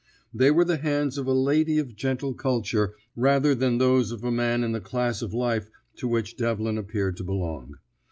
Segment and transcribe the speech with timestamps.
[0.33, 4.31] They were the hands of a lady of gentle culture rather than those of a
[4.31, 7.75] man in the class of life to which Devlin appeared to belong.